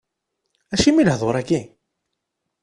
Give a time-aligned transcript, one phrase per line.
[0.73, 1.61] Acimi lehdur-agi?